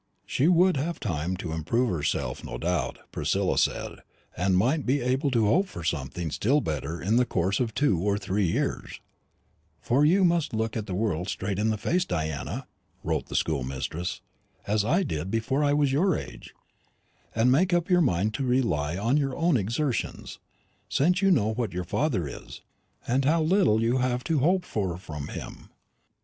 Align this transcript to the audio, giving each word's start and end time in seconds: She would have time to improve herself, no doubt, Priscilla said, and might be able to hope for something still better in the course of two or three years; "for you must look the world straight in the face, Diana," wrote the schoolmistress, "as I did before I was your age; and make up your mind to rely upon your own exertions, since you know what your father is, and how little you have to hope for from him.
She 0.25 0.47
would 0.47 0.77
have 0.77 0.99
time 0.99 1.37
to 1.37 1.51
improve 1.53 1.91
herself, 1.91 2.43
no 2.43 2.57
doubt, 2.57 2.97
Priscilla 3.11 3.55
said, 3.55 3.99
and 4.35 4.57
might 4.57 4.83
be 4.83 4.99
able 4.99 5.29
to 5.29 5.45
hope 5.45 5.67
for 5.67 5.83
something 5.83 6.31
still 6.31 6.59
better 6.59 6.99
in 6.99 7.17
the 7.17 7.23
course 7.25 7.59
of 7.59 7.75
two 7.75 7.99
or 7.99 8.17
three 8.17 8.47
years; 8.51 8.99
"for 9.79 10.03
you 10.03 10.25
must 10.25 10.55
look 10.55 10.71
the 10.71 10.95
world 10.95 11.29
straight 11.29 11.59
in 11.59 11.69
the 11.69 11.77
face, 11.77 12.03
Diana," 12.03 12.65
wrote 13.03 13.27
the 13.27 13.35
schoolmistress, 13.35 14.21
"as 14.65 14.83
I 14.83 15.03
did 15.03 15.29
before 15.29 15.63
I 15.63 15.73
was 15.73 15.91
your 15.91 16.17
age; 16.17 16.55
and 17.35 17.51
make 17.51 17.71
up 17.71 17.87
your 17.87 18.01
mind 18.01 18.33
to 18.33 18.43
rely 18.43 18.93
upon 18.93 19.17
your 19.17 19.35
own 19.37 19.55
exertions, 19.55 20.39
since 20.89 21.21
you 21.21 21.29
know 21.29 21.53
what 21.53 21.73
your 21.73 21.83
father 21.83 22.27
is, 22.27 22.61
and 23.07 23.23
how 23.23 23.43
little 23.43 23.79
you 23.83 23.97
have 23.99 24.23
to 24.23 24.39
hope 24.39 24.65
for 24.65 24.97
from 24.97 25.27
him. 25.27 25.69